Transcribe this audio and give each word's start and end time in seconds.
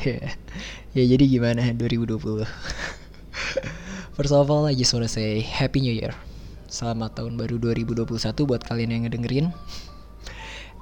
ya 0.96 1.04
jadi 1.04 1.24
gimana 1.28 1.76
2020 1.76 2.16
First 4.16 4.32
of 4.32 4.48
all 4.48 4.64
I 4.68 4.72
just 4.72 4.92
wanna 4.96 5.08
say 5.08 5.44
Happy 5.44 5.80
New 5.84 5.92
Year. 5.92 6.16
Selamat 6.68 7.16
tahun 7.20 7.36
baru 7.36 7.60
2021 7.60 8.08
buat 8.48 8.62
kalian 8.64 8.90
yang 8.96 9.02
ngedengerin. 9.08 9.46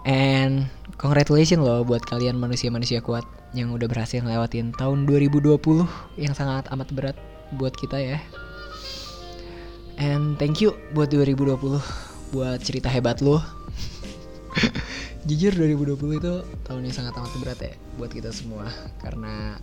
And 0.06 0.70
congratulations 0.94 1.58
loh 1.58 1.82
buat 1.82 2.06
kalian 2.06 2.38
manusia-manusia 2.38 3.02
kuat 3.02 3.26
Yang 3.50 3.82
udah 3.82 3.88
berhasil 3.90 4.22
ngelewatin 4.22 4.70
tahun 4.78 5.10
2020 5.10 5.58
Yang 6.14 6.32
sangat 6.38 6.70
amat 6.70 6.88
berat 6.94 7.16
buat 7.58 7.74
kita 7.74 7.98
ya. 7.98 8.18
And 9.98 10.38
thank 10.38 10.62
you 10.62 10.78
buat 10.94 11.10
2020 11.10 11.58
Buat 12.30 12.58
cerita 12.62 12.86
hebat 12.86 13.18
lo 13.18 13.57
Jujur 15.28 15.52
2020 15.54 16.20
itu 16.20 16.34
tahun 16.64 16.82
yang 16.86 16.96
sangat 16.96 17.14
amat 17.18 17.32
berat 17.42 17.60
ya 17.60 17.74
Buat 17.96 18.10
kita 18.14 18.30
semua. 18.30 18.68
Karena 19.02 19.56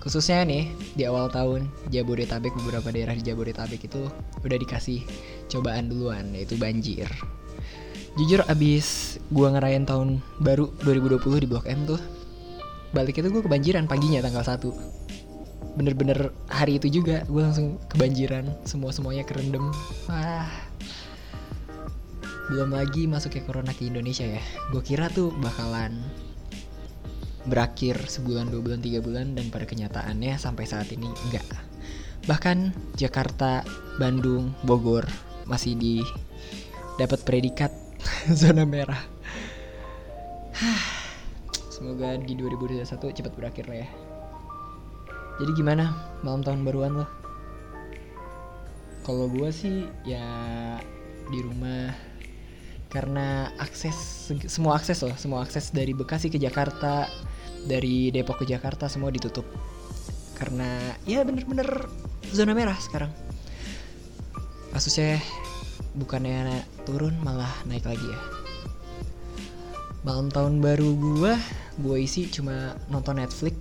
khususnya 0.00 0.42
nih 0.46 0.72
di 0.96 1.04
awal 1.04 1.28
tahun 1.28 1.68
Jabodetabek 1.92 2.56
beberapa 2.64 2.88
daerah 2.88 3.12
di 3.12 3.22
Jabodetabek 3.22 3.84
itu 3.84 4.08
udah 4.40 4.58
dikasih 4.58 5.04
cobaan 5.52 5.92
duluan 5.92 6.32
yaitu 6.32 6.56
banjir. 6.56 7.08
Jujur 8.18 8.42
abis 8.50 9.18
gua 9.30 9.54
ngerayain 9.54 9.86
tahun 9.86 10.18
baru 10.42 10.72
2020 10.82 11.44
di 11.44 11.48
Blok 11.48 11.68
M 11.70 11.86
tuh 11.86 12.00
balik 12.90 13.22
itu 13.22 13.30
gue 13.30 13.42
kebanjiran 13.42 13.86
paginya 13.86 14.18
tanggal 14.18 14.42
1 14.42 15.78
bener-bener 15.78 16.34
hari 16.50 16.82
itu 16.82 16.90
juga 16.90 17.22
gue 17.30 17.42
langsung 17.42 17.78
kebanjiran 17.86 18.50
semua 18.66 18.90
semuanya 18.90 19.22
kerendam 19.22 19.70
wah 20.10 20.69
belum 22.50 22.74
lagi 22.74 23.06
masuknya 23.06 23.46
corona 23.46 23.70
ke 23.70 23.86
Indonesia 23.86 24.26
ya. 24.26 24.42
Gue 24.74 24.82
kira 24.82 25.06
tuh 25.06 25.30
bakalan 25.38 26.02
berakhir 27.46 27.96
sebulan 28.10 28.50
dua 28.50 28.60
bulan 28.60 28.82
tiga 28.82 28.98
bulan 29.00 29.38
dan 29.38 29.48
pada 29.54 29.64
kenyataannya 29.64 30.34
sampai 30.34 30.66
saat 30.66 30.90
ini 30.90 31.06
enggak. 31.30 31.46
Bahkan 32.26 32.74
Jakarta 32.98 33.62
Bandung 34.02 34.50
Bogor 34.66 35.06
masih 35.46 35.78
di 35.78 36.02
dapat 36.98 37.22
predikat 37.22 37.70
zona 38.40 38.66
merah. 38.66 38.98
Semoga 41.70 42.18
di 42.18 42.34
2021 42.36 42.84
cepat 43.16 43.32
berakhir 43.38 43.64
lah 43.70 43.78
ya. 43.86 43.88
Jadi 45.40 45.50
gimana? 45.56 45.96
Malam 46.20 46.44
tahun 46.44 46.66
baruan 46.66 47.00
lo? 47.00 47.06
Kalau 49.00 49.32
gue 49.32 49.48
sih 49.48 49.88
ya 50.04 50.20
di 51.32 51.40
rumah 51.40 52.09
karena 52.90 53.54
akses 53.62 53.94
semua 54.50 54.74
akses 54.74 54.98
loh 55.06 55.14
semua 55.14 55.46
akses 55.46 55.70
dari 55.70 55.94
Bekasi 55.94 56.26
ke 56.26 56.42
Jakarta 56.42 57.06
dari 57.64 58.10
Depok 58.10 58.42
ke 58.42 58.44
Jakarta 58.48 58.90
semua 58.90 59.14
ditutup. 59.14 59.44
Karena 60.36 60.96
ya 61.04 61.20
bener-bener 61.22 61.86
zona 62.32 62.56
merah 62.56 62.76
sekarang. 62.80 63.12
Kasusnya 64.72 65.20
bukannya 65.98 66.64
turun 66.86 67.14
malah 67.20 67.50
naik 67.68 67.84
lagi 67.84 68.06
ya. 68.06 68.20
Malam 70.00 70.32
tahun 70.32 70.64
baru 70.64 70.96
gua 70.96 71.36
gua 71.84 71.96
isi 72.00 72.26
cuma 72.32 72.72
nonton 72.88 73.20
Netflix 73.20 73.54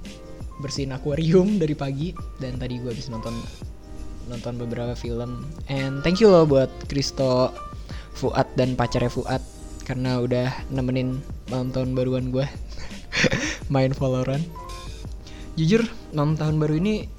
bersihin 0.63 0.95
akuarium 0.95 1.59
dari 1.59 1.75
pagi 1.75 2.15
dan 2.39 2.55
tadi 2.55 2.79
gua 2.79 2.95
habis 2.95 3.11
nonton 3.11 3.35
nonton 4.31 4.55
beberapa 4.55 4.95
film. 4.95 5.43
And 5.67 5.99
thank 6.05 6.23
you 6.23 6.31
loh 6.31 6.47
buat 6.47 6.71
Kristo 6.87 7.51
Fuad 8.17 8.47
dan 8.57 8.73
pacarnya 8.73 9.11
Fuad 9.11 9.41
karena 9.89 10.21
udah 10.21 10.49
nemenin 10.69 11.17
malam 11.49 11.73
tahun 11.73 11.97
baruan 11.97 12.29
gue 12.29 12.45
main 13.73 13.89
Valorant. 13.93 14.45
Jujur, 15.57 15.83
malam 16.13 16.37
tahun 16.37 16.61
baru 16.61 16.77
ini 16.77 17.09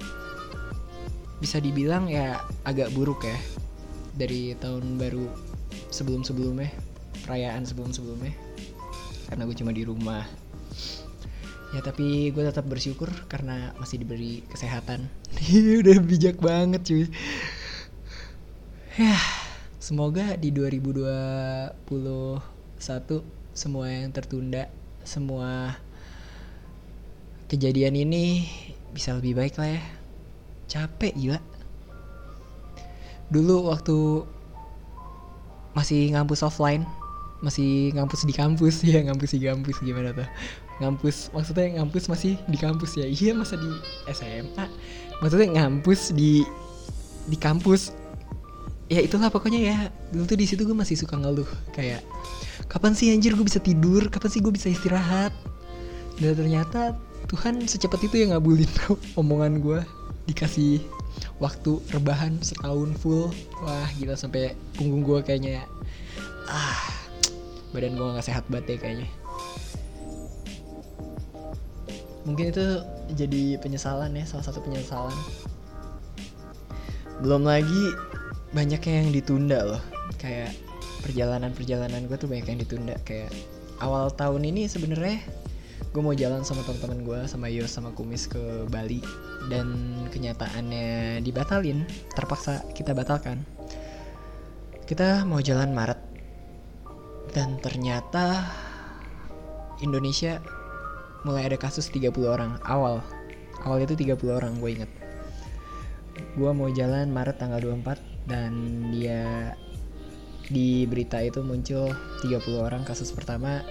bisa 1.41 1.58
dibilang 1.58 2.06
ya 2.06 2.41
agak 2.69 2.92
buruk 2.92 3.24
ya 3.27 3.36
dari 4.14 4.52
tahun 4.60 5.00
baru 5.00 5.27
sebelum-sebelumnya, 5.91 6.70
perayaan 7.26 7.66
sebelum-sebelumnya. 7.66 8.32
Karena 9.28 9.43
gue 9.47 9.56
cuma 9.56 9.72
di 9.75 9.82
rumah. 9.82 10.25
Ya 11.70 11.81
tapi 11.82 12.34
gue 12.34 12.43
tetap 12.43 12.66
bersyukur 12.66 13.10
karena 13.31 13.70
masih 13.78 14.03
diberi 14.03 14.43
kesehatan. 14.50 15.06
Udah 15.82 15.98
bijak 16.03 16.43
banget 16.43 16.82
cuy. 16.87 17.04
Ya, 18.98 19.16
semoga 19.90 20.38
di 20.38 20.54
2021 20.54 21.74
semua 23.50 23.90
yang 23.90 24.14
tertunda, 24.14 24.70
semua 25.02 25.74
kejadian 27.50 27.98
ini 27.98 28.46
bisa 28.94 29.18
lebih 29.18 29.34
baik 29.34 29.58
lah 29.58 29.74
ya. 29.74 29.82
Capek 30.70 31.10
gila. 31.18 31.42
Dulu 33.34 33.66
waktu 33.74 33.98
masih 35.74 36.14
ngampus 36.14 36.46
offline 36.46 36.86
masih 37.42 37.90
ngampus 37.90 38.22
di 38.22 38.34
kampus 38.36 38.82
ya 38.86 39.02
ngampus 39.02 39.34
di 39.34 39.42
kampus 39.42 39.82
gimana 39.82 40.14
tuh? 40.14 40.30
Ngampus 40.78 41.34
maksudnya 41.34 41.82
ngampus 41.82 42.06
masih 42.06 42.38
di 42.46 42.58
kampus 42.62 42.94
ya? 42.94 43.10
Iya 43.10 43.34
masa 43.34 43.58
di 43.58 43.66
SMA 44.14 44.70
maksudnya 45.18 45.50
ngampus 45.50 46.14
di 46.14 46.46
di 47.26 47.34
kampus 47.34 47.98
ya 48.90 49.00
itulah 49.00 49.30
pokoknya 49.30 49.60
ya. 49.62 49.78
Dulu 50.10 50.26
tuh 50.26 50.36
di 50.36 50.44
situ 50.50 50.66
gue 50.66 50.74
masih 50.74 50.98
suka 50.98 51.14
ngeluh 51.14 51.46
kayak 51.72 52.02
kapan 52.66 52.92
sih 52.92 53.14
anjir 53.14 53.38
gue 53.38 53.46
bisa 53.46 53.62
tidur? 53.62 54.10
Kapan 54.10 54.28
sih 54.28 54.42
gue 54.42 54.52
bisa 54.52 54.66
istirahat? 54.66 55.30
Dan 56.18 56.36
ternyata 56.36 56.98
Tuhan 57.30 57.62
secepat 57.64 58.02
itu 58.04 58.20
yang 58.20 58.34
ngabulin 58.34 58.68
omongan 59.20 59.62
gue 59.62 59.80
dikasih 60.26 60.82
waktu 61.38 61.78
rebahan 61.94 62.42
setahun 62.42 62.98
full. 62.98 63.30
Wah 63.62 63.88
gila 63.96 64.18
sampai 64.18 64.58
punggung 64.74 65.06
gue 65.06 65.22
kayaknya 65.22 65.62
ah 66.50 66.82
badan 67.70 67.94
gue 67.94 68.06
nggak 68.18 68.26
sehat 68.26 68.42
banget 68.50 68.74
deh 68.74 68.78
kayaknya. 68.82 69.08
Mungkin 72.26 72.52
itu 72.52 72.66
jadi 73.16 73.56
penyesalan 73.62 74.12
ya 74.18 74.26
salah 74.26 74.44
satu 74.44 74.60
penyesalan. 74.60 75.14
Belum 77.22 77.46
lagi 77.46 78.09
banyaknya 78.50 79.05
yang 79.05 79.11
ditunda 79.15 79.59
loh. 79.62 79.83
Kayak 80.19 80.55
perjalanan-perjalanan 81.06 82.06
gue 82.11 82.16
tuh 82.19 82.28
banyak 82.31 82.47
yang 82.50 82.61
ditunda. 82.61 82.94
Kayak 83.06 83.31
awal 83.81 84.11
tahun 84.12 84.47
ini 84.47 84.66
sebenarnya 84.66 85.22
gue 85.91 86.03
mau 86.03 86.15
jalan 86.15 86.47
sama 86.47 86.62
teman-teman 86.62 87.03
gue 87.03 87.21
sama 87.27 87.50
Yos 87.50 87.72
sama 87.75 87.94
Kumis 87.94 88.27
ke 88.27 88.66
Bali. 88.69 89.03
Dan 89.49 89.94
kenyataannya 90.11 91.21
dibatalin. 91.22 91.87
Terpaksa 92.15 92.66
kita 92.75 92.93
batalkan. 92.93 93.47
Kita 94.84 95.22
mau 95.25 95.38
jalan 95.38 95.71
Maret. 95.71 96.00
Dan 97.31 97.62
ternyata 97.62 98.43
Indonesia 99.78 100.43
mulai 101.22 101.47
ada 101.47 101.59
kasus 101.59 101.87
30 101.94 102.11
orang. 102.27 102.59
Awal. 102.67 102.99
Awal 103.62 103.87
itu 103.87 103.94
30 103.94 104.19
orang 104.34 104.59
gue 104.59 104.71
inget 104.75 104.91
gue 106.37 106.50
mau 106.53 106.69
jalan 106.71 107.11
Maret 107.11 107.43
tanggal 107.43 107.59
24 107.59 108.09
dan 108.28 108.53
dia 108.92 109.54
di 110.50 110.84
berita 110.91 111.22
itu 111.22 111.41
muncul 111.47 111.94
30 112.26 112.42
orang 112.58 112.82
kasus 112.82 113.14
pertama 113.14 113.62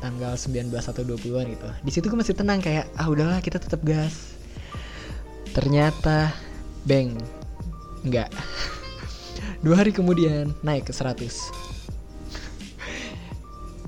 tanggal 0.00 0.38
19 0.38 0.72
atau 0.72 1.02
20-an 1.04 1.46
gitu. 1.50 1.68
Di 1.84 1.90
situ 1.92 2.06
gue 2.08 2.16
masih 2.16 2.38
tenang 2.38 2.62
kayak 2.62 2.88
ah 2.96 3.10
udahlah 3.10 3.42
kita 3.44 3.60
tetap 3.60 3.82
gas. 3.84 4.38
Ternyata 5.52 6.32
bang 6.86 7.18
enggak. 8.06 8.32
Dua 9.64 9.76
hari 9.76 9.92
kemudian 9.92 10.56
naik 10.64 10.88
ke 10.88 10.92
100. 10.96 11.20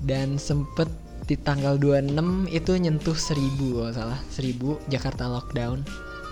Dan 0.09 0.37
sempet 0.37 0.91
di 1.25 1.39
tanggal 1.39 1.79
26 1.81 2.51
itu 2.53 2.73
nyentuh 2.77 3.17
1000 3.17 3.57
kalau 3.57 3.93
salah. 3.95 4.21
1000 4.35 4.93
Jakarta 4.93 5.31
lockdown 5.31 5.87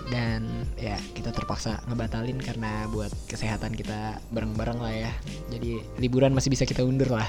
dan 0.09 0.65
ya 0.79 0.97
kita 1.13 1.29
terpaksa 1.35 1.83
ngebatalin 1.85 2.39
karena 2.41 2.89
buat 2.89 3.11
kesehatan 3.29 3.75
kita 3.75 4.17
bareng-bareng 4.33 4.79
lah 4.81 4.93
ya. 4.95 5.11
Jadi 5.53 5.83
liburan 6.01 6.33
masih 6.33 6.49
bisa 6.49 6.65
kita 6.65 6.81
undur 6.81 7.11
lah 7.11 7.27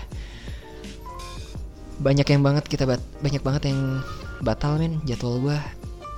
banyak 2.03 2.27
yang 2.27 2.43
banget 2.43 2.67
kita 2.67 2.89
bat 2.89 2.99
banyak 3.23 3.43
banget 3.47 3.71
yang 3.71 4.03
batal 4.43 4.75
men 4.75 4.99
jadwal 5.07 5.39
gue 5.39 5.59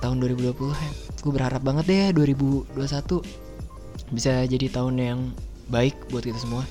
tahun 0.01 0.17
2020 0.17 0.73
ya. 0.73 0.91
gue 1.21 1.31
berharap 1.33 1.61
banget 1.61 1.85
deh 1.85 2.25
2021 2.33 2.73
bisa 4.13 4.33
jadi 4.49 4.67
tahun 4.73 4.95
yang 4.97 5.19
baik 5.69 5.93
buat 6.09 6.25
kita 6.25 6.41
semua 6.41 6.65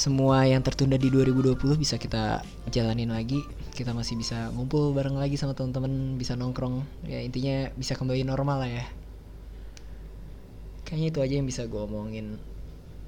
semua 0.00 0.48
yang 0.48 0.64
tertunda 0.64 0.96
di 0.96 1.12
2020 1.12 1.60
bisa 1.76 2.00
kita 2.00 2.40
jalanin 2.72 3.12
lagi. 3.12 3.44
Kita 3.76 3.92
masih 3.92 4.16
bisa 4.16 4.48
ngumpul 4.56 4.96
bareng 4.96 5.20
lagi 5.20 5.36
sama 5.36 5.52
teman-teman 5.52 6.16
bisa 6.16 6.40
nongkrong. 6.40 6.80
Ya 7.04 7.20
intinya 7.20 7.68
bisa 7.76 7.92
kembali 8.00 8.24
normal 8.24 8.64
lah 8.64 8.70
ya. 8.80 8.86
Kayaknya 10.88 11.06
itu 11.12 11.18
aja 11.20 11.34
yang 11.36 11.44
bisa 11.44 11.68
gue 11.68 11.76
omongin 11.84 12.40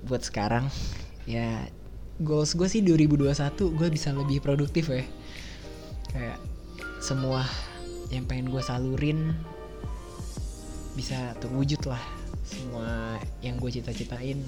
buat 0.04 0.20
sekarang. 0.20 0.68
Ya 1.24 1.64
goals 2.20 2.52
gue 2.52 2.68
sih 2.68 2.84
2021 2.84 3.32
gue 3.56 3.88
bisa 3.88 4.12
lebih 4.12 4.44
produktif 4.44 4.92
ya. 4.92 5.08
Kayak 6.12 6.44
semua 7.00 7.48
yang 8.12 8.28
pengen 8.28 8.52
gue 8.52 8.60
salurin 8.60 9.32
bisa 10.92 11.32
terwujud 11.40 11.88
lah. 11.88 12.04
Semua 12.44 13.16
yang 13.40 13.56
gue 13.56 13.80
cita-citain 13.80 14.44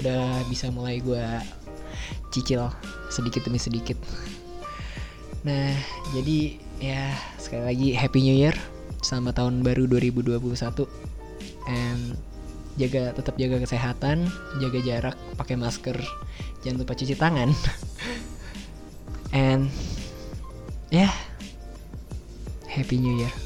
udah 0.00 0.42
bisa 0.50 0.72
mulai 0.72 0.98
gue 0.98 1.22
cicil 2.32 2.72
sedikit 3.12 3.44
demi 3.46 3.60
sedikit. 3.60 3.98
Nah 5.44 5.74
jadi 6.16 6.56
ya 6.80 7.12
sekali 7.36 7.62
lagi 7.66 7.88
happy 7.94 8.20
new 8.24 8.36
year. 8.36 8.56
Selamat 9.02 9.42
tahun 9.42 9.66
baru 9.66 9.90
2021 9.90 10.38
and 11.66 12.14
jaga 12.80 13.12
tetap 13.12 13.36
jaga 13.36 13.60
kesehatan 13.60 14.30
jaga 14.56 14.78
jarak 14.80 15.16
pakai 15.36 15.60
masker 15.60 15.98
jangan 16.64 16.86
lupa 16.86 16.94
cuci 16.96 17.14
tangan. 17.18 17.50
And 19.32 19.72
ya 20.92 21.08
yeah, 21.08 21.12
happy 22.68 23.00
new 23.00 23.16
year 23.16 23.41